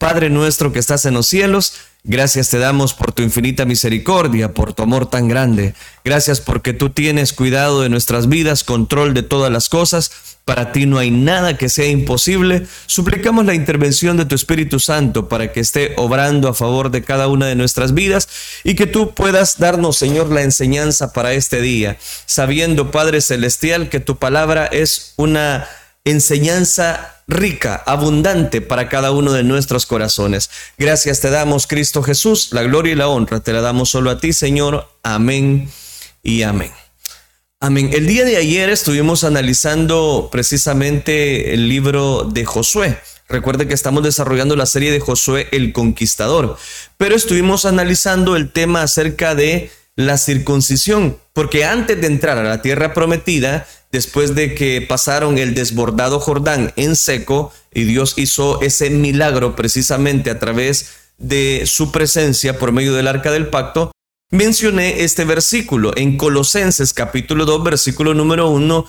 [0.00, 4.72] Padre nuestro que estás en los cielos, Gracias te damos por tu infinita misericordia, por
[4.72, 5.74] tu amor tan grande.
[6.02, 10.10] Gracias porque tú tienes cuidado de nuestras vidas, control de todas las cosas.
[10.46, 12.66] Para ti no hay nada que sea imposible.
[12.86, 17.28] Suplicamos la intervención de tu Espíritu Santo para que esté obrando a favor de cada
[17.28, 18.30] una de nuestras vidas
[18.64, 24.00] y que tú puedas darnos, Señor, la enseñanza para este día, sabiendo, Padre Celestial, que
[24.00, 25.68] tu palabra es una
[26.04, 30.50] enseñanza rica, abundante para cada uno de nuestros corazones.
[30.78, 34.18] Gracias te damos, Cristo Jesús, la gloria y la honra te la damos solo a
[34.18, 34.88] ti, Señor.
[35.02, 35.70] Amén
[36.22, 36.72] y amén.
[37.60, 37.90] Amén.
[37.92, 42.98] El día de ayer estuvimos analizando precisamente el libro de Josué.
[43.28, 46.56] Recuerde que estamos desarrollando la serie de Josué el Conquistador,
[46.96, 52.62] pero estuvimos analizando el tema acerca de la circuncisión, porque antes de entrar a la
[52.62, 58.90] tierra prometida, después de que pasaron el desbordado Jordán en seco y Dios hizo ese
[58.90, 63.92] milagro precisamente a través de su presencia por medio del arca del pacto,
[64.30, 68.86] mencioné este versículo en Colosenses capítulo 2 versículo número 1,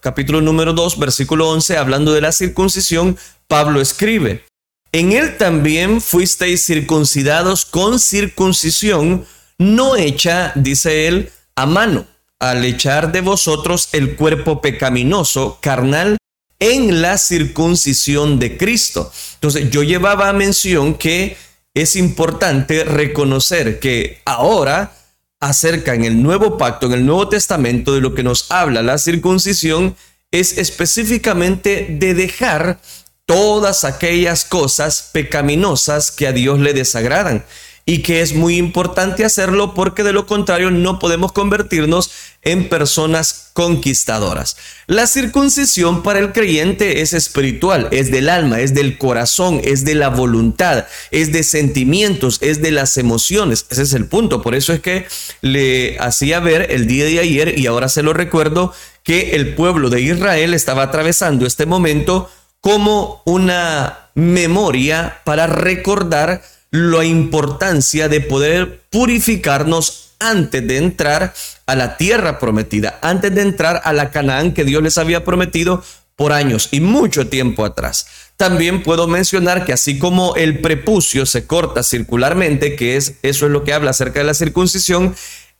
[0.00, 3.16] capítulo número 2 versículo 11, hablando de la circuncisión,
[3.48, 4.44] Pablo escribe,
[4.92, 9.26] en él también fuisteis circuncidados con circuncisión
[9.58, 12.06] no hecha, dice él, a mano
[12.38, 16.18] al echar de vosotros el cuerpo pecaminoso, carnal,
[16.58, 19.12] en la circuncisión de Cristo.
[19.34, 21.36] Entonces yo llevaba a mención que
[21.74, 24.92] es importante reconocer que ahora
[25.40, 28.96] acerca en el nuevo pacto, en el Nuevo Testamento, de lo que nos habla la
[28.96, 29.94] circuncisión,
[30.30, 32.80] es específicamente de dejar
[33.26, 37.44] todas aquellas cosas pecaminosas que a Dios le desagradan
[37.88, 42.10] y que es muy importante hacerlo porque de lo contrario no podemos convertirnos
[42.42, 44.56] en personas conquistadoras.
[44.88, 49.94] La circuncisión para el creyente es espiritual, es del alma, es del corazón, es de
[49.94, 53.66] la voluntad, es de sentimientos, es de las emociones.
[53.70, 54.42] Ese es el punto.
[54.42, 55.06] Por eso es que
[55.40, 58.74] le hacía ver el día de ayer y ahora se lo recuerdo
[59.04, 62.28] que el pueblo de Israel estaba atravesando este momento
[62.60, 71.34] como una memoria para recordar la importancia de poder purificarnos antes de entrar
[71.66, 75.82] a la tierra prometida, antes de entrar a la Canaán que Dios les había prometido
[76.16, 78.06] por años y mucho tiempo atrás.
[78.36, 83.52] También puedo mencionar que así como el prepucio se corta circularmente, que es eso es
[83.52, 85.14] lo que habla acerca de la circuncisión,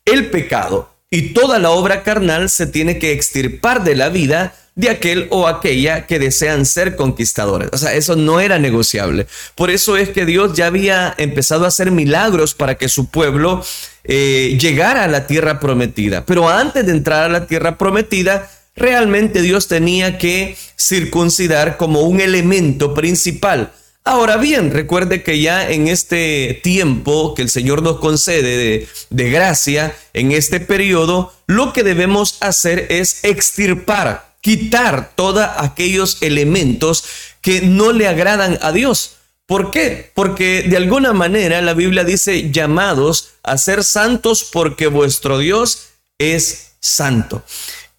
[0.05, 4.91] el pecado y toda la obra carnal se tiene que extirpar de la vida de
[4.91, 7.71] aquel o aquella que desean ser conquistadores.
[7.73, 9.27] O sea, eso no era negociable.
[9.55, 13.65] Por eso es que Dios ya había empezado a hacer milagros para que su pueblo
[14.05, 16.27] eh, llegara a la tierra prometida.
[16.27, 22.21] Pero antes de entrar a la tierra prometida, realmente Dios tenía que circuncidar como un
[22.21, 23.73] elemento principal.
[24.05, 29.31] Ahora bien, recuerde que ya en este tiempo que el Señor nos concede de, de,
[29.31, 37.03] gracia, en este periodo, lo que debemos hacer es extirpar quitar todos aquellos elementos
[37.41, 39.17] que no le agradan a Dios.
[39.45, 40.13] ¿Por qué?
[40.15, 46.75] Porque de alguna manera la Biblia dice llamados a ser santos porque vuestro Dios es
[46.79, 47.43] santo.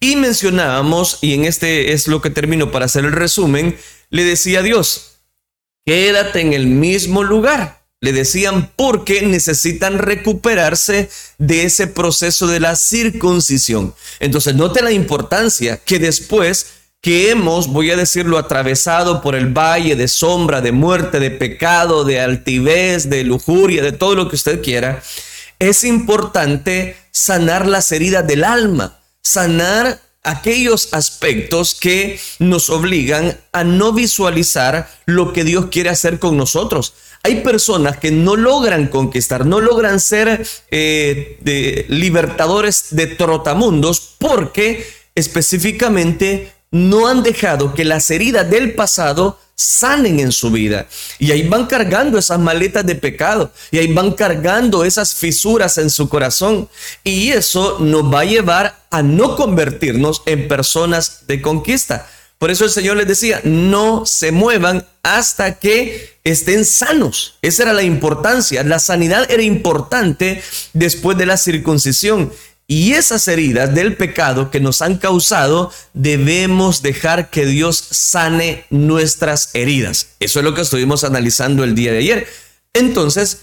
[0.00, 3.76] Y mencionábamos, y en este es lo que termino para hacer el resumen,
[4.08, 5.18] le decía a Dios,
[5.84, 12.76] quédate en el mismo lugar le decían porque necesitan recuperarse de ese proceso de la
[12.76, 13.94] circuncisión.
[14.20, 16.66] Entonces, note la importancia que después
[17.00, 22.04] que hemos, voy a decirlo, atravesado por el valle de sombra, de muerte, de pecado,
[22.04, 25.02] de altivez, de lujuria, de todo lo que usted quiera,
[25.58, 33.92] es importante sanar las heridas del alma, sanar aquellos aspectos que nos obligan a no
[33.92, 36.94] visualizar lo que Dios quiere hacer con nosotros.
[37.22, 44.86] Hay personas que no logran conquistar, no logran ser eh, de libertadores de trotamundos porque
[45.14, 50.86] específicamente no han dejado que las heridas del pasado sanen en su vida.
[51.18, 53.50] Y ahí van cargando esas maletas de pecado.
[53.72, 56.68] Y ahí van cargando esas fisuras en su corazón.
[57.02, 62.08] Y eso nos va a llevar a no convertirnos en personas de conquista.
[62.38, 67.38] Por eso el Señor les decía, no se muevan hasta que estén sanos.
[67.42, 68.62] Esa era la importancia.
[68.64, 70.42] La sanidad era importante
[70.72, 72.32] después de la circuncisión.
[72.70, 79.50] Y esas heridas del pecado que nos han causado, debemos dejar que Dios sane nuestras
[79.54, 80.08] heridas.
[80.20, 82.26] Eso es lo que estuvimos analizando el día de ayer.
[82.74, 83.40] Entonces,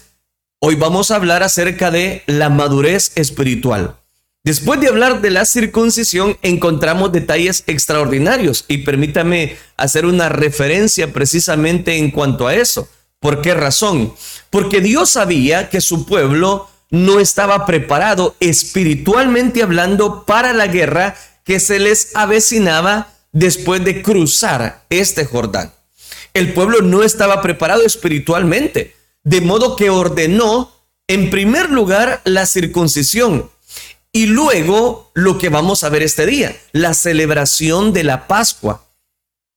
[0.60, 3.96] hoy vamos a hablar acerca de la madurez espiritual.
[4.46, 11.96] Después de hablar de la circuncisión, encontramos detalles extraordinarios y permítame hacer una referencia precisamente
[11.96, 12.88] en cuanto a eso.
[13.18, 14.14] ¿Por qué razón?
[14.50, 21.58] Porque Dios sabía que su pueblo no estaba preparado espiritualmente hablando para la guerra que
[21.58, 25.72] se les avecinaba después de cruzar este Jordán.
[26.34, 28.94] El pueblo no estaba preparado espiritualmente,
[29.24, 30.70] de modo que ordenó
[31.08, 33.50] en primer lugar la circuncisión
[34.16, 38.86] y luego lo que vamos a ver este día, la celebración de la Pascua.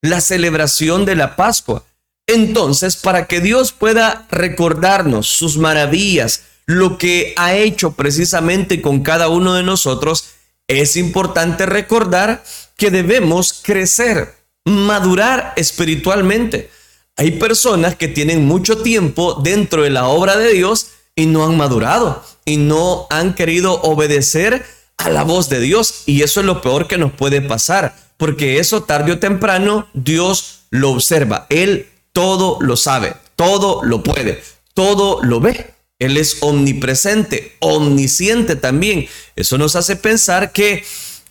[0.02, 1.86] La celebración de la Pascua.
[2.28, 9.30] Entonces, para que Dios pueda recordarnos sus maravillas, lo que ha hecho precisamente con cada
[9.30, 10.26] uno de nosotros,
[10.68, 12.44] es importante recordar
[12.76, 14.36] que debemos crecer,
[14.66, 16.70] madurar espiritualmente.
[17.16, 21.56] Hay personas que tienen mucho tiempo dentro de la obra de Dios y no han
[21.56, 24.66] madurado y no han querido obedecer
[24.98, 26.04] a la voz de Dios.
[26.08, 30.62] Y eso es lo peor que nos puede pasar, porque eso tarde o temprano Dios
[30.72, 31.46] lo observa.
[31.50, 34.42] Él todo lo sabe, todo lo puede,
[34.74, 35.76] todo lo ve.
[36.00, 39.08] Él es omnipresente, omnisciente también.
[39.36, 40.84] Eso nos hace pensar que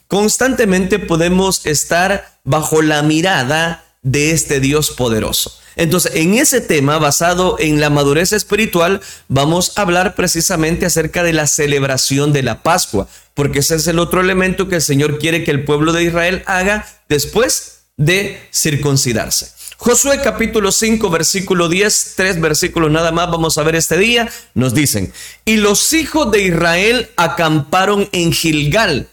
[0.06, 5.58] constantemente podemos estar bajo la mirada de este Dios poderoso.
[5.76, 11.32] Entonces, en ese tema basado en la madurez espiritual, vamos a hablar precisamente acerca de
[11.32, 15.44] la celebración de la Pascua, porque ese es el otro elemento que el Señor quiere
[15.44, 19.52] que el pueblo de Israel haga después de circuncidarse.
[19.76, 24.74] Josué capítulo 5, versículo 10, tres versículos nada más vamos a ver este día, nos
[24.74, 25.12] dicen,
[25.44, 29.08] y los hijos de Israel acamparon en Gilgal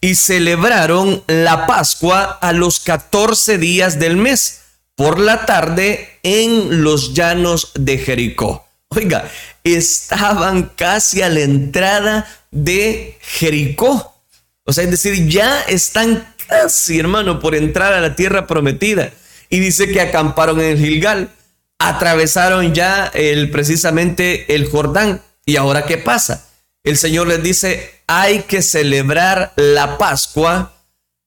[0.00, 4.60] y celebraron la Pascua a los 14 días del mes,
[4.94, 8.66] por la tarde en los llanos de Jericó.
[8.88, 9.30] Oiga,
[9.64, 14.14] estaban casi a la entrada de Jericó.
[14.64, 19.12] O sea, es decir, ya están casi, hermano, por entrar a la tierra prometida
[19.48, 21.30] y dice que acamparon en Gilgal,
[21.78, 25.22] atravesaron ya el, precisamente el Jordán.
[25.46, 26.46] ¿Y ahora qué pasa?
[26.84, 30.72] El Señor les dice, hay que celebrar la Pascua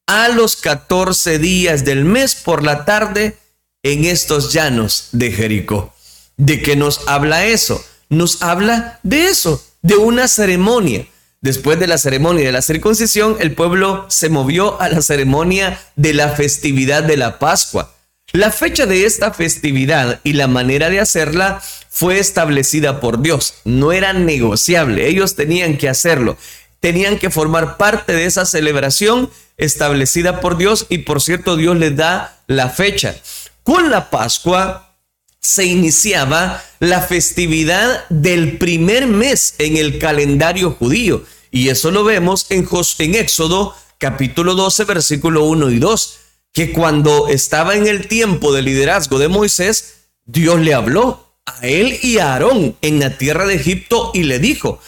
[0.06, 3.38] a los 14 días del mes por la tarde
[3.82, 5.94] en estos llanos de Jericó.
[6.36, 7.82] ¿De qué nos habla eso?
[8.10, 11.06] Nos habla de eso, de una ceremonia.
[11.40, 16.12] Después de la ceremonia de la circuncisión, el pueblo se movió a la ceremonia de
[16.12, 17.94] la festividad de la Pascua.
[18.32, 23.54] La fecha de esta festividad y la manera de hacerla fue establecida por Dios.
[23.64, 25.06] No era negociable.
[25.06, 26.36] Ellos tenían que hacerlo.
[26.84, 31.96] Tenían que formar parte de esa celebración establecida por Dios y por cierto Dios les
[31.96, 33.16] da la fecha.
[33.62, 34.94] Con la Pascua
[35.40, 42.44] se iniciaba la festividad del primer mes en el calendario judío y eso lo vemos
[42.50, 46.18] en, en Éxodo capítulo 12 versículo 1 y 2
[46.52, 51.98] que cuando estaba en el tiempo de liderazgo de Moisés, Dios le habló a él
[52.02, 54.80] y a Aarón en la tierra de Egipto y le dijo,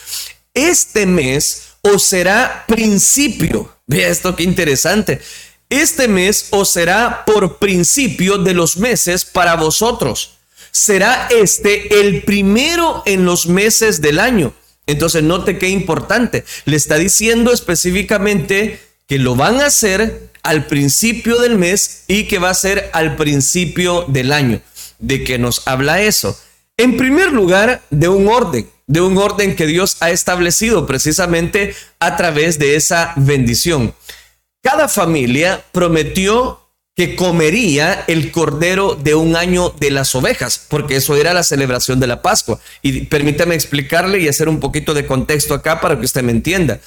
[0.52, 3.73] este mes os será principio.
[3.87, 5.21] Vea esto qué interesante.
[5.69, 10.38] Este mes os será por principio de los meses para vosotros.
[10.71, 14.55] Será este el primero en los meses del año.
[14.87, 16.44] Entonces, note qué importante.
[16.65, 22.39] Le está diciendo específicamente que lo van a hacer al principio del mes y que
[22.39, 24.61] va a ser al principio del año.
[24.99, 26.39] ¿De qué nos habla eso?
[26.77, 32.16] En primer lugar, de un orden, de un orden que Dios ha establecido precisamente a
[32.16, 33.94] través de esa bendición.
[34.62, 36.60] Cada familia prometió
[36.96, 42.00] que comería el cordero de un año de las ovejas, porque eso era la celebración
[42.00, 42.58] de la Pascua.
[42.81, 46.81] Y permítame explicarle y hacer un poquito de contexto acá para que usted me entienda.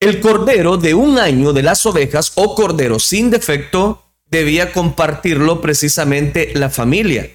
[0.00, 6.50] El cordero de un año de las ovejas o cordero sin defecto debía compartirlo precisamente
[6.54, 7.30] la familia.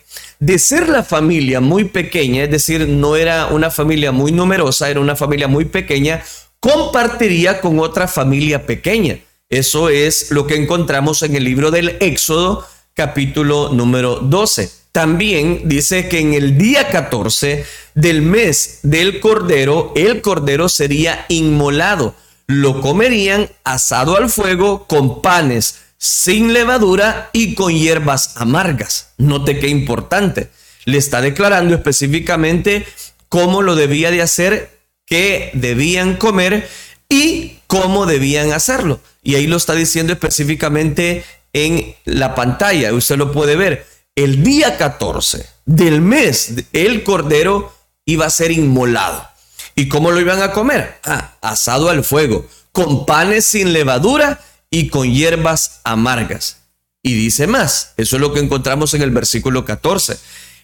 [0.46, 5.00] De ser la familia muy pequeña, es decir, no era una familia muy numerosa, era
[5.00, 6.24] una familia muy pequeña,
[6.60, 9.18] compartiría con otra familia pequeña.
[9.50, 14.70] Eso es lo que encontramos en el libro del Éxodo, capítulo número 12.
[14.92, 22.14] También dice que en el día 14 del mes del cordero, el cordero sería inmolado
[22.48, 29.14] lo comerían asado al fuego con panes sin levadura y con hierbas amargas.
[29.18, 30.50] Note qué importante.
[30.86, 32.86] Le está declarando específicamente
[33.28, 36.70] cómo lo debía de hacer, qué debían comer
[37.10, 39.00] y cómo debían hacerlo.
[39.24, 42.94] Y ahí lo está diciendo específicamente en la pantalla.
[42.94, 43.88] Usted lo puede ver.
[44.16, 47.74] El día 14 del mes, el cordero
[48.06, 49.28] iba a ser inmolado.
[49.74, 51.00] ¿Y cómo lo iban a comer?
[51.04, 54.40] Ah, asado al fuego, con panes sin levadura
[54.76, 56.58] y con hierbas amargas.
[57.02, 60.18] Y dice más, eso es lo que encontramos en el versículo 14,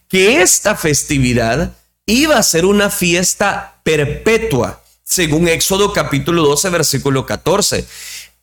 [0.09, 7.85] que esta festividad iba a ser una fiesta perpetua, según Éxodo capítulo 12, versículo 14.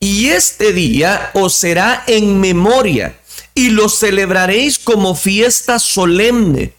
[0.00, 3.18] Y este día os será en memoria
[3.54, 6.72] y lo celebraréis como fiesta solemne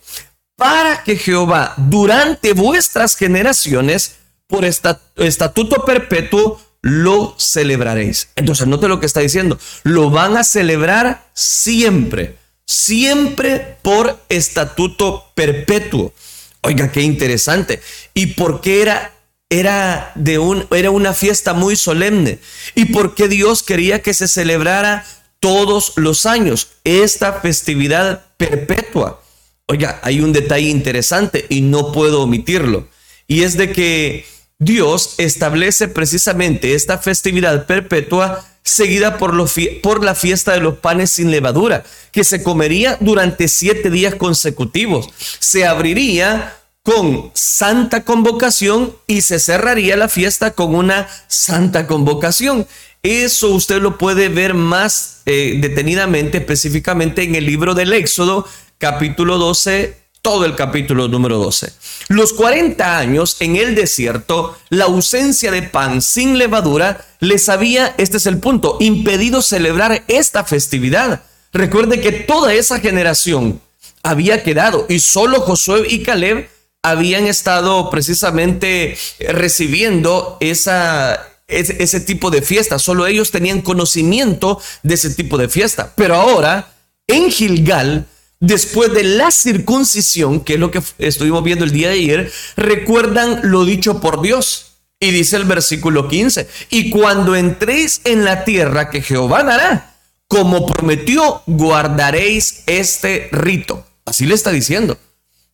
[0.55, 4.15] para que Jehová durante vuestras generaciones
[4.48, 8.29] por estatuto perpetuo lo celebraréis.
[8.36, 9.59] Entonces, note lo que está diciendo.
[9.83, 16.13] Lo van a celebrar siempre, siempre por estatuto perpetuo.
[16.62, 17.81] Oiga, qué interesante.
[18.13, 19.13] ¿Y por qué era
[19.51, 22.39] era de un era una fiesta muy solemne?
[22.75, 25.05] ¿Y por qué Dios quería que se celebrara
[25.39, 29.21] todos los años esta festividad perpetua?
[29.67, 32.88] Oiga, hay un detalle interesante y no puedo omitirlo.
[33.27, 34.25] Y es de que
[34.59, 39.33] Dios establece precisamente esta festividad perpetua seguida por,
[39.81, 45.07] por, la fiesta de los panes sin levadura, que se comería durante siete días consecutivos.
[45.39, 52.67] Se abriría con santa convocación y se cerraría la fiesta con una santa convocación.
[53.01, 58.45] Eso usted lo puede ver más eh, detenidamente, específicamente en el libro del Éxodo,
[58.77, 61.71] capítulo 12, todo el capítulo número 12.
[62.09, 68.17] Los 40 años en el desierto, la ausencia de pan sin levadura les había, este
[68.17, 71.23] es el punto, impedido celebrar esta festividad.
[71.53, 73.61] Recuerde que toda esa generación
[74.03, 76.49] había quedado y solo Josué y Caleb
[76.81, 82.79] habían estado precisamente recibiendo esa, ese, ese tipo de fiesta.
[82.79, 85.93] Solo ellos tenían conocimiento de ese tipo de fiesta.
[85.95, 86.71] Pero ahora,
[87.07, 88.05] en Gilgal,
[88.39, 93.41] después de la circuncisión, que es lo que estuvimos viendo el día de ayer, recuerdan
[93.43, 94.65] lo dicho por Dios.
[95.01, 99.96] Y dice el versículo 15, y cuando entréis en la tierra que Jehová dará,
[100.27, 103.86] como prometió, guardaréis este rito.
[104.05, 104.98] Así le está diciendo,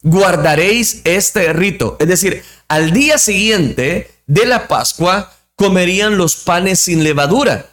[0.02, 1.96] guardaréis este rito.
[2.00, 7.70] Es decir, al día siguiente de la Pascua comerían los panes sin levadura,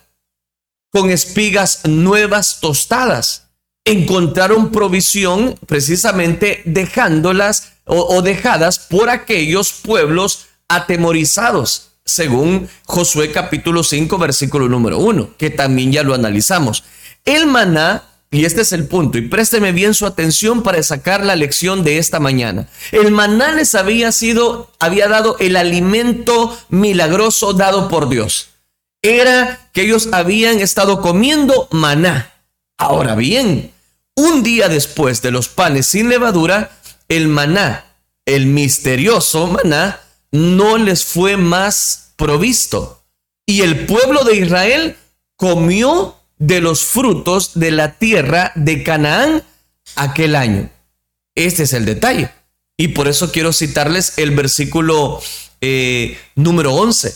[0.90, 3.41] con espigas nuevas tostadas
[3.84, 14.68] encontraron provisión precisamente dejándolas o, dejadas por aquellos pueblos atemorizados, según Josué capítulo 5, versículo
[14.68, 16.84] número 1, que también ya lo analizamos.
[17.24, 21.36] El maná, y este es el punto, y présteme bien su atención para sacar la
[21.36, 22.68] lección de esta mañana.
[22.92, 28.50] El maná les había sido, había dado el alimento milagroso dado por Dios.
[29.02, 32.31] Era que ellos habían estado comiendo maná.
[32.82, 33.70] Ahora bien,
[34.16, 36.72] un día después de los panes sin levadura,
[37.08, 37.94] el maná,
[38.26, 40.00] el misterioso maná,
[40.32, 43.04] no les fue más provisto.
[43.46, 44.96] Y el pueblo de Israel
[45.36, 49.44] comió de los frutos de la tierra de Canaán
[49.94, 50.68] aquel año.
[51.36, 52.32] Este es el detalle.
[52.76, 55.20] Y por eso quiero citarles el versículo
[55.60, 57.14] eh, número 11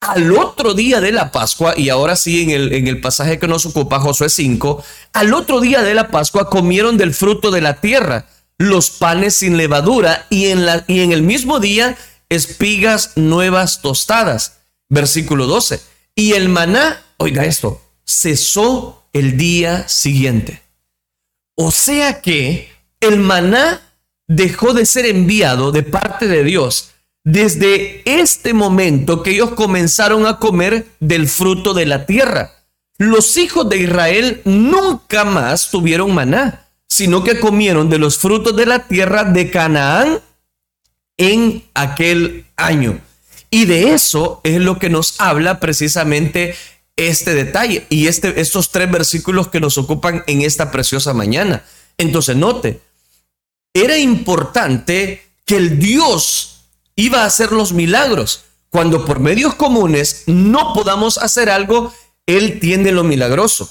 [0.00, 3.48] al otro día de la Pascua, y ahora sí en el, en el pasaje que
[3.48, 7.80] nos ocupa Josué 5, al otro día de la Pascua comieron del fruto de la
[7.80, 8.26] tierra,
[8.58, 11.96] los panes sin levadura, y en, la, y en el mismo día
[12.28, 14.58] espigas nuevas tostadas.
[14.88, 15.80] Versículo 12.
[16.14, 20.62] Y el maná, oiga esto, cesó el día siguiente.
[21.54, 23.82] O sea que el maná
[24.26, 26.90] dejó de ser enviado de parte de Dios
[27.28, 32.54] desde este momento que ellos comenzaron a comer del fruto de la tierra.
[32.96, 38.64] Los hijos de Israel nunca más tuvieron maná, sino que comieron de los frutos de
[38.64, 40.20] la tierra de Canaán
[41.18, 42.98] en aquel año.
[43.50, 46.54] Y de eso es lo que nos habla precisamente
[46.96, 51.62] este detalle y este, estos tres versículos que nos ocupan en esta preciosa mañana.
[51.98, 52.80] Entonces, note,
[53.74, 56.57] era importante que el Dios
[56.98, 58.42] iba a hacer los milagros.
[58.70, 61.94] Cuando por medios comunes no podamos hacer algo,
[62.26, 63.70] Él tiene lo milagroso.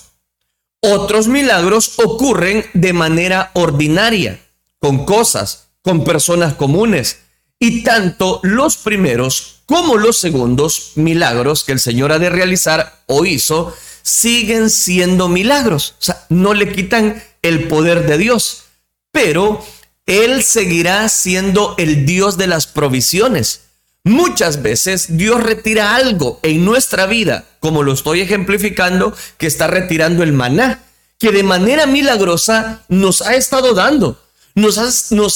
[0.80, 4.40] Otros milagros ocurren de manera ordinaria,
[4.80, 7.20] con cosas, con personas comunes.
[7.60, 13.26] Y tanto los primeros como los segundos milagros que el Señor ha de realizar o
[13.26, 15.96] hizo, siguen siendo milagros.
[16.00, 18.64] O sea, no le quitan el poder de Dios.
[19.12, 19.62] Pero
[20.08, 23.62] él seguirá siendo el Dios de las provisiones.
[24.06, 30.24] Muchas veces Dios retira algo en nuestra vida, como lo estoy ejemplificando, que está retirando
[30.24, 30.82] el maná,
[31.20, 34.24] que de manera milagrosa nos ha estado dando.
[34.56, 34.80] Nos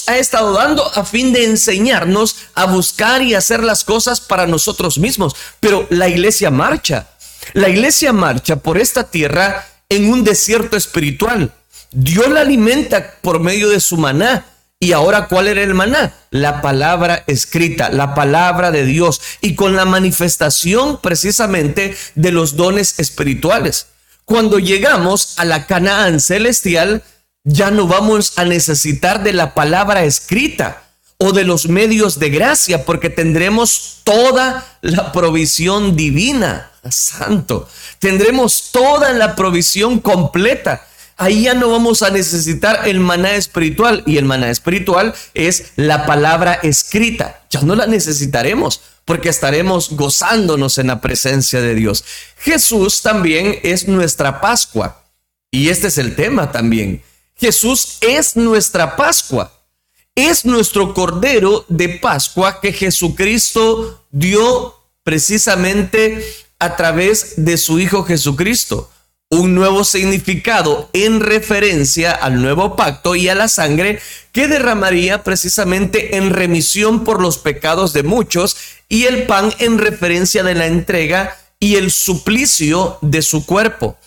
[0.07, 4.97] ha, estado dando a fin de enseñarnos a buscar y hacer las cosas para nosotros
[4.97, 5.35] mismos.
[5.59, 7.09] Pero la iglesia marcha.
[7.53, 11.53] La iglesia marcha por esta tierra en un desierto espiritual.
[11.91, 14.50] Dios la alimenta por medio de su maná
[14.83, 16.11] Y ahora, ¿cuál era el maná?
[16.31, 22.97] La palabra escrita, la palabra de Dios y con la manifestación precisamente de los dones
[22.97, 23.85] espirituales.
[24.25, 27.03] Cuando llegamos a la Canaán celestial,
[27.43, 30.81] ya no vamos a necesitar de la palabra escrita
[31.19, 37.69] o de los medios de gracia, porque tendremos toda la provisión divina, santo.
[37.99, 40.87] Tendremos toda la provisión completa
[41.21, 44.03] ahí ya no vamos a necesitar el maná espiritual.
[44.07, 47.43] Y el maná espiritual es la palabra escrita.
[47.51, 52.03] Ya no la necesitaremos porque estaremos gozándonos en la presencia de Dios.
[52.37, 55.05] Jesús también es nuestra Pascua.
[55.51, 57.03] Y este es el tema también.
[57.35, 59.53] Jesús es nuestra Pascua.
[60.15, 66.25] Es nuestro Cordero de Pascua que Jesucristo dio precisamente
[66.57, 68.89] a través de su Hijo Jesucristo
[69.31, 73.99] un nuevo significado en referencia al nuevo pacto y a la sangre
[74.33, 78.57] que derramaría precisamente en remisión por los pecados de muchos
[78.89, 83.97] y el pan en referencia de la entrega y el suplicio de su cuerpo.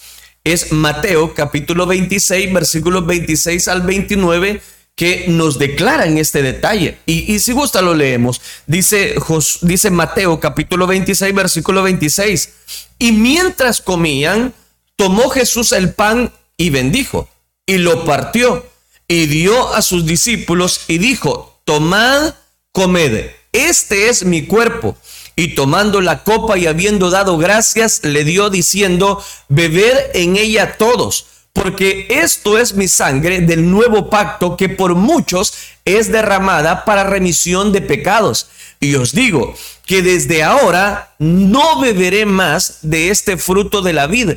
[0.45, 4.61] Es Mateo capítulo 26 versículos 26 al 29
[4.95, 6.99] que nos declaran este detalle.
[7.07, 8.43] Y, si gusta lo leemos.
[8.66, 9.14] Dice,
[9.62, 12.50] dice Mateo capítulo 26 versículo 26.
[12.99, 14.52] Y mientras comían,
[14.96, 17.28] tomó Jesús el pan y bendijo,
[17.66, 18.66] y lo partió,
[19.08, 22.34] y dio a sus discípulos y dijo, tomad,
[22.72, 24.96] comed, este es mi cuerpo.
[25.36, 31.26] Y tomando la copa y habiendo dado gracias, le dio diciendo, bebed en ella todos,
[31.52, 37.72] porque esto es mi sangre del nuevo pacto que por muchos es derramada para remisión
[37.72, 38.48] de pecados.
[38.80, 39.54] Y os digo
[39.86, 44.34] que desde ahora no beberé más de este fruto de la vida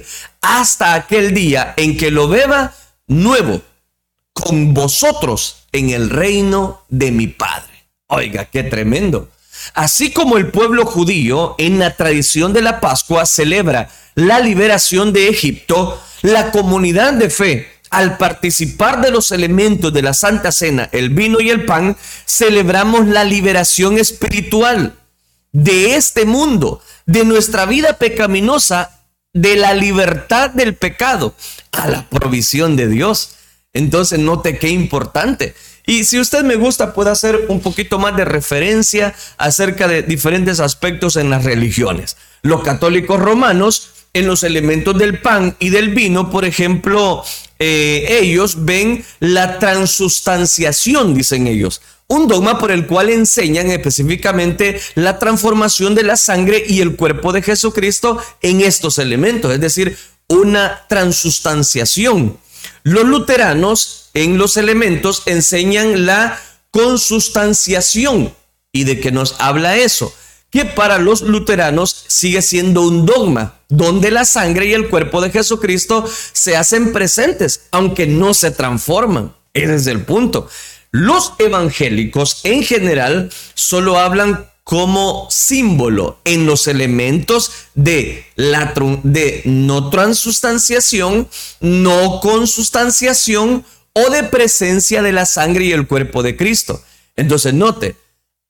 [0.47, 2.73] hasta aquel día en que lo beba
[3.07, 3.61] nuevo
[4.31, 7.89] con vosotros en el reino de mi Padre.
[8.07, 9.29] Oiga, qué tremendo.
[9.73, 15.27] Así como el pueblo judío en la tradición de la Pascua celebra la liberación de
[15.27, 21.09] Egipto, la comunidad de fe, al participar de los elementos de la Santa Cena, el
[21.09, 24.93] vino y el pan, celebramos la liberación espiritual
[25.51, 28.96] de este mundo, de nuestra vida pecaminosa,
[29.33, 31.35] de la libertad del pecado
[31.71, 33.35] a la provisión de Dios.
[33.73, 35.53] Entonces, note qué importante.
[35.85, 40.59] Y si usted me gusta, puede hacer un poquito más de referencia acerca de diferentes
[40.59, 42.17] aspectos en las religiones.
[42.41, 47.23] Los católicos romanos en los elementos del pan y del vino, por ejemplo,
[47.59, 51.81] eh, ellos ven la transustanciación, dicen ellos.
[52.07, 57.33] Un dogma por el cual enseñan específicamente la transformación de la sangre y el cuerpo
[57.33, 62.37] de Jesucristo en estos elementos, es decir, una transustanciación.
[62.83, 66.39] Los luteranos en los elementos enseñan la
[66.71, 68.33] consustanciación.
[68.71, 70.13] ¿Y de qué nos habla eso?
[70.49, 75.29] que para los luteranos sigue siendo un dogma, donde la sangre y el cuerpo de
[75.29, 79.35] Jesucristo se hacen presentes, aunque no se transforman.
[79.53, 80.49] Ese es el punto.
[80.91, 88.73] Los evangélicos en general solo hablan como símbolo en los elementos de, la,
[89.03, 91.29] de no transustanciación,
[91.61, 96.83] no consustanciación o de presencia de la sangre y el cuerpo de Cristo.
[97.15, 97.95] Entonces, note,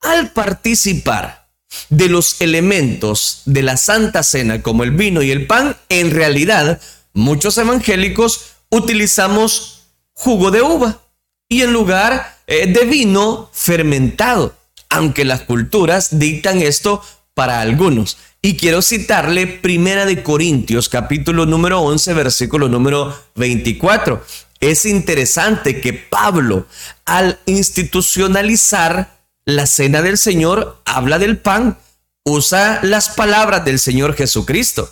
[0.01, 1.47] al participar
[1.89, 6.81] de los elementos de la Santa Cena, como el vino y el pan, en realidad
[7.13, 11.01] muchos evangélicos utilizamos jugo de uva
[11.49, 14.55] y en lugar eh, de vino fermentado,
[14.89, 18.17] aunque las culturas dictan esto para algunos.
[18.41, 24.23] Y quiero citarle Primera de Corintios, capítulo número 11, versículo número 24.
[24.59, 26.65] Es interesante que Pablo,
[27.05, 31.77] al institucionalizar la cena del Señor habla del pan,
[32.23, 34.89] usa las palabras del Señor Jesucristo.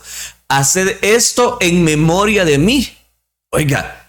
[0.48, 2.96] Haced esto en memoria de mí.
[3.52, 4.05] Oiga,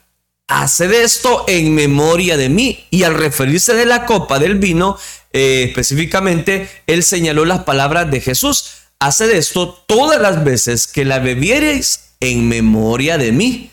[0.49, 2.87] haced esto en memoria de mí.
[2.91, 4.99] Y al referirse de la copa del vino,
[5.33, 8.73] eh, específicamente, él señaló las palabras de Jesús.
[8.99, 13.71] Haced esto todas las veces que la bebiereis en memoria de mí.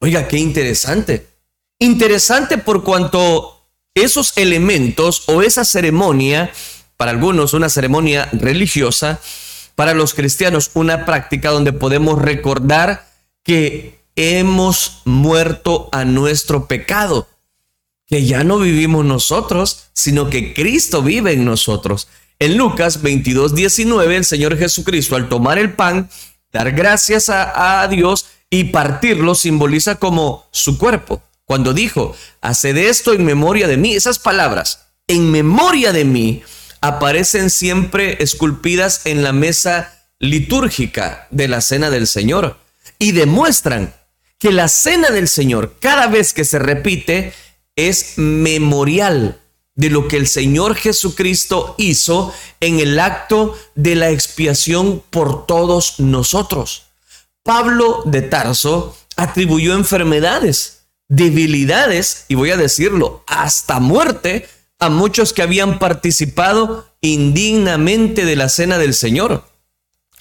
[0.00, 1.26] Oiga, qué interesante.
[1.78, 6.52] Interesante por cuanto esos elementos o esa ceremonia,
[6.96, 9.20] para algunos una ceremonia religiosa,
[9.74, 13.08] para los cristianos una práctica donde podemos recordar
[13.44, 17.28] que hemos muerto a nuestro pecado,
[18.06, 22.08] que ya no vivimos nosotros, sino que Cristo vive en nosotros.
[22.38, 26.10] En Lucas 22, 19, el Señor Jesucristo al tomar el pan,
[26.52, 33.12] dar gracias a, a Dios y partirlo simboliza como su cuerpo cuando dijo, haced esto
[33.12, 33.94] en memoria de mí.
[33.94, 36.42] Esas palabras, en memoria de mí,
[36.80, 42.58] aparecen siempre esculpidas en la mesa litúrgica de la cena del Señor
[42.98, 43.94] y demuestran
[44.44, 47.32] que la cena del Señor, cada vez que se repite,
[47.76, 49.40] es memorial
[49.74, 52.30] de lo que el Señor Jesucristo hizo
[52.60, 56.88] en el acto de la expiación por todos nosotros.
[57.42, 64.46] Pablo de Tarso atribuyó enfermedades, debilidades, y voy a decirlo, hasta muerte
[64.78, 69.46] a muchos que habían participado indignamente de la cena del Señor.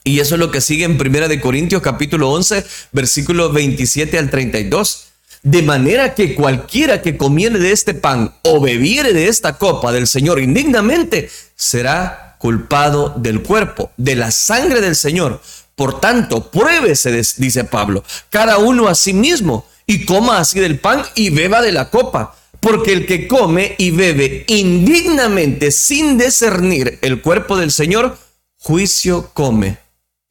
[0.05, 4.29] Y eso es lo que sigue en Primera de Corintios capítulo 11, versículo 27 al
[4.29, 5.05] 32.
[5.43, 10.07] De manera que cualquiera que comiere de este pan o bebiere de esta copa del
[10.07, 15.41] Señor indignamente será culpado del cuerpo, de la sangre del Señor.
[15.75, 21.03] Por tanto, pruébese, dice Pablo, cada uno a sí mismo y coma así del pan
[21.15, 22.35] y beba de la copa.
[22.59, 28.17] Porque el que come y bebe indignamente sin discernir el cuerpo del Señor,
[28.57, 29.82] juicio come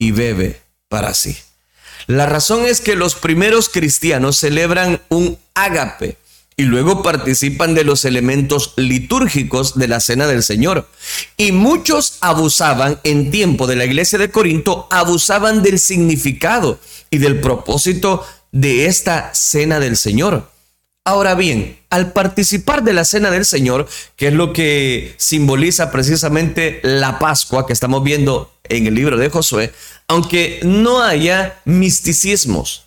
[0.03, 1.37] y bebe para sí.
[2.09, 6.17] La razón es que los primeros cristianos celebran un ágape
[6.57, 10.89] y luego participan de los elementos litúrgicos de la cena del Señor.
[11.37, 17.41] Y muchos abusaban en tiempo de la iglesia de Corinto, abusaban del significado y del
[17.41, 20.51] propósito de esta cena del Señor.
[21.05, 26.81] Ahora bien, al participar de la cena del Señor, que es lo que simboliza precisamente
[26.83, 29.73] la Pascua que estamos viendo en el libro de Josué,
[30.13, 32.85] aunque no haya misticismos,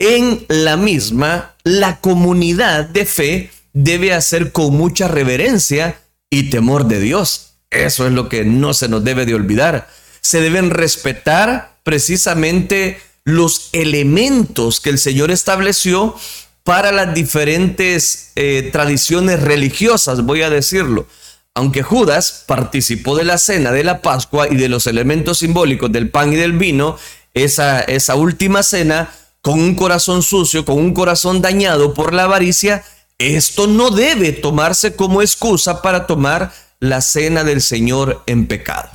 [0.00, 6.00] en la misma, la comunidad de fe debe hacer con mucha reverencia
[6.30, 7.52] y temor de Dios.
[7.70, 9.88] Eso es lo que no se nos debe de olvidar.
[10.20, 16.16] Se deben respetar precisamente los elementos que el Señor estableció
[16.64, 21.06] para las diferentes eh, tradiciones religiosas, voy a decirlo.
[21.54, 26.08] Aunque Judas participó de la cena de la Pascua y de los elementos simbólicos del
[26.10, 26.96] pan y del vino,
[27.34, 29.12] esa, esa última cena,
[29.42, 32.84] con un corazón sucio, con un corazón dañado por la avaricia,
[33.18, 38.90] esto no debe tomarse como excusa para tomar la cena del Señor en pecado.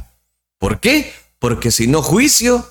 [0.60, 1.14] ¿Por qué?
[1.40, 2.68] Porque si no juicio,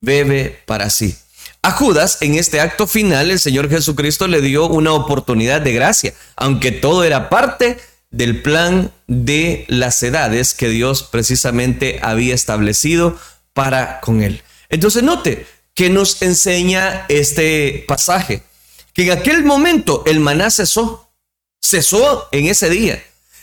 [0.00, 1.16] bebe para sí.
[1.62, 6.14] A Judas, en este acto final, el Señor Jesucristo le dio una oportunidad de gracia,
[6.36, 7.78] aunque todo era parte
[8.16, 13.18] del plan de las edades que Dios precisamente había establecido
[13.52, 14.42] para con él.
[14.70, 18.42] Entonces note que nos enseña este pasaje,
[18.94, 21.10] que en aquel momento el maná cesó,
[21.60, 23.02] cesó en ese día.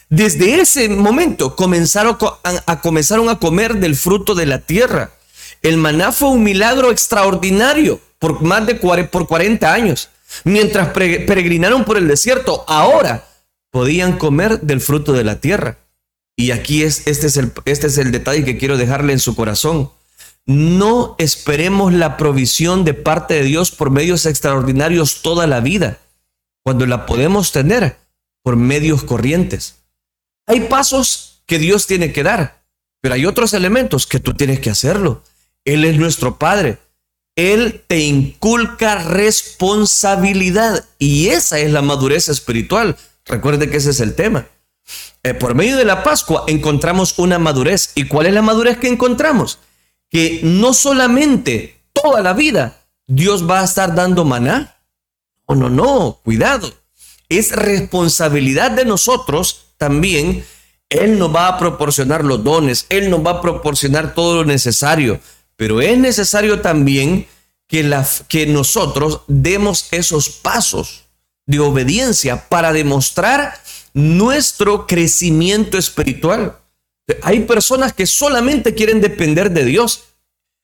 [0.10, 2.18] Desde ese momento comenzaron
[2.66, 5.12] a, comenzaron a comer del fruto de la tierra.
[5.62, 10.10] El maná fue un milagro extraordinario por más de por 40 años.
[10.46, 13.24] Mientras peregrinaron por el desierto, ahora
[13.74, 15.80] podían comer del fruto de la tierra.
[16.38, 19.36] Y aquí es, este, es el, este es el detalle que quiero dejarle en su
[19.36, 19.90] corazón.
[20.46, 25.98] No esperemos la provisión de parte de Dios por medios extraordinarios toda la vida,
[26.64, 27.98] cuando la podemos tener
[28.44, 29.78] por medios corrientes.
[30.46, 32.64] Hay pasos que Dios tiene que dar,
[33.02, 35.24] pero hay otros elementos que tú tienes que hacerlo.
[35.66, 36.78] Él es nuestro Padre.
[37.36, 42.98] Él te inculca responsabilidad y esa es la madurez espiritual.
[43.26, 44.48] Recuerde que ese es el tema.
[45.24, 47.92] Eh, por medio de la Pascua encontramos una madurez.
[47.96, 49.60] ¿Y cuál es la madurez que encontramos?
[50.10, 54.78] Que no solamente toda la vida Dios va a estar dando maná.
[55.48, 56.74] No, no, no, cuidado.
[57.30, 60.46] Es responsabilidad de nosotros también.
[60.90, 65.20] Él nos va a proporcionar los dones, Él nos va a proporcionar todo lo necesario.
[65.56, 67.28] Pero es necesario también
[67.68, 71.03] que, nosotros demos esos pasos
[71.46, 73.60] de obediencia para demostrar
[73.94, 76.58] nuestro crecimiento espiritual.
[77.22, 80.06] Hay personas que solamente quieren depender de Dios.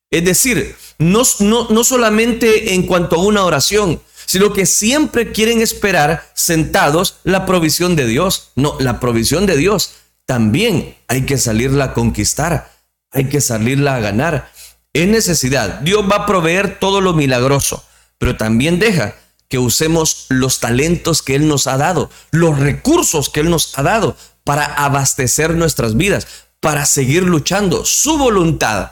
[0.09, 5.61] Es decir, no, no, no solamente en cuanto a una oración, sino que siempre quieren
[5.61, 8.51] esperar sentados la provisión de Dios.
[8.55, 9.93] No, la provisión de Dios
[10.25, 12.71] también hay que salirla a conquistar,
[13.11, 14.51] hay que salirla a ganar
[14.93, 15.81] es necesidad.
[15.81, 17.83] Dios va a proveer todo lo milagroso,
[18.17, 19.15] pero también deja
[19.49, 23.83] que usemos los talentos que Él nos ha dado, los recursos que Él nos ha
[23.83, 26.27] dado para abastecer nuestras vidas,
[26.59, 27.83] para seguir luchando.
[27.83, 28.91] Su voluntad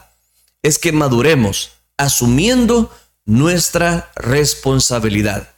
[0.63, 2.91] es que maduremos asumiendo
[3.25, 5.49] nuestra responsabilidad.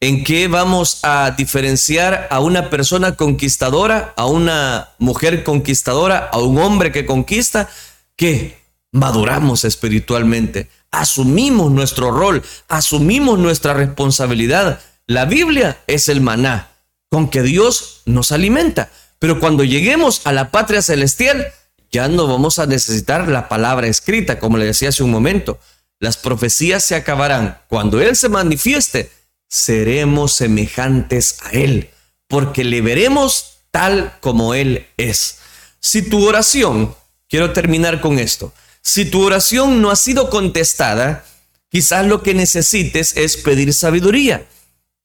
[0.00, 6.58] ¿En qué vamos a diferenciar a una persona conquistadora, a una mujer conquistadora, a un
[6.58, 7.68] hombre que conquista?
[8.16, 8.58] Que
[8.90, 16.68] maduramos espiritualmente, asumimos nuestro rol, asumimos nuestra responsabilidad La Biblia es el maná
[17.10, 18.90] con que Dios nos alimenta.
[19.18, 21.52] Pero cuando lleguemos a la patria celestial,
[21.90, 25.58] ya no vamos a necesitar la palabra escrita, como le decía hace un momento.
[26.00, 27.58] Las profecías se acabarán.
[27.68, 29.10] Cuando Él se manifieste,
[29.48, 31.90] seremos semejantes a Él,
[32.28, 35.38] porque le veremos tal como Él es.
[35.80, 36.94] Si tu oración,
[37.28, 38.52] quiero terminar con esto,
[38.82, 41.24] si tu oración no ha sido contestada,
[41.70, 44.46] quizás lo que necesites es pedir sabiduría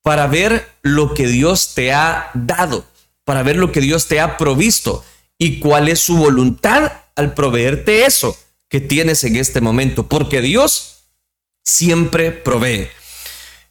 [0.02, 2.86] para ver lo que Dios te ha dado,
[3.24, 5.04] para ver lo que Dios te ha provisto
[5.38, 8.38] y cuál es su voluntad al proveerte eso
[8.70, 11.06] que tienes en este momento, porque Dios
[11.64, 12.88] siempre provee.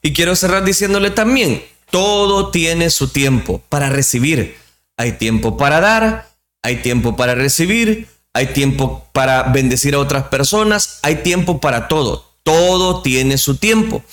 [0.03, 4.57] Y quiero cerrar diciéndole también, todo tiene su tiempo para recibir.
[4.97, 6.31] Hay tiempo para dar,
[6.63, 12.35] hay tiempo para recibir, hay tiempo para bendecir a otras personas, hay tiempo para todo.
[12.43, 14.05] Todo tiene su tiempo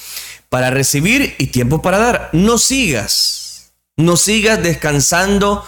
[0.47, 2.29] para recibir y tiempo para dar.
[2.31, 5.65] No sigas, no sigas descansando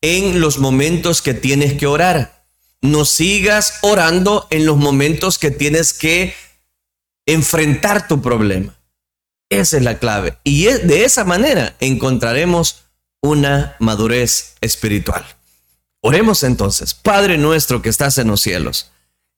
[0.00, 2.46] en los momentos que tienes que orar.
[2.80, 6.34] No sigas orando en los momentos que tienes que
[7.26, 8.74] enfrentar tu problema.
[9.50, 10.38] Esa es la clave.
[10.44, 12.84] Y de esa manera encontraremos
[13.20, 15.26] una madurez espiritual.
[16.00, 18.90] Oremos entonces, Padre nuestro que estás en los cielos.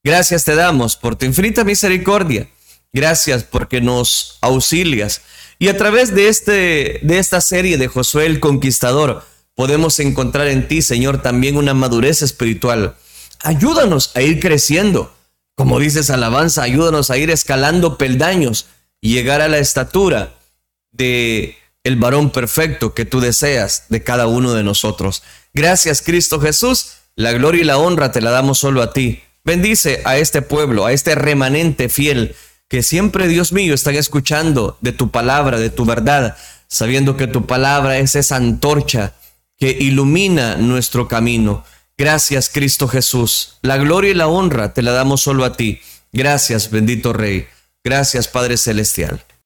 [0.03, 2.49] Gracias te damos por tu infinita misericordia.
[2.93, 5.23] Gracias porque nos auxilias.
[5.59, 10.67] Y a través de, este, de esta serie de Josué el Conquistador, podemos encontrar en
[10.69, 12.97] ti, Señor, también una madurez espiritual.
[13.43, 15.15] Ayúdanos a ir creciendo.
[15.55, 18.67] Como dices alabanza, ayúdanos a ir escalando peldaños
[19.01, 20.35] y llegar a la estatura
[20.93, 25.23] de el varón perfecto que tú deseas de cada uno de nosotros.
[25.53, 29.23] Gracias Cristo Jesús, la gloria y la honra te la damos solo a ti.
[29.45, 32.35] Bendice a este pueblo, a este remanente fiel
[32.71, 36.37] que siempre, Dios mío, están escuchando de tu palabra, de tu verdad,
[36.69, 39.15] sabiendo que tu palabra es esa antorcha
[39.59, 41.65] que ilumina nuestro camino.
[41.99, 43.59] Gracias Cristo Jesús.
[43.63, 45.81] La gloria y la honra te la damos solo a ti.
[46.13, 47.49] Gracias bendito Rey.
[47.83, 49.21] Gracias Padre Celestial.